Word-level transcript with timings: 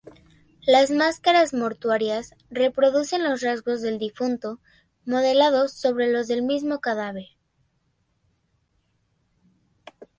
Las 0.65 0.89
máscaras 0.89 1.53
mortuorias 1.53 2.33
reproducen 2.49 3.23
los 3.23 3.41
rasgos 3.41 3.83
del 3.83 3.99
difunto, 3.99 4.59
modelados 5.05 5.73
sobre 5.73 6.11
los 6.11 6.27
del 6.27 6.41
mismo 6.41 6.79
cadáver. 6.79 7.27